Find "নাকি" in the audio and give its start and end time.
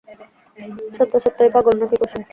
1.81-1.95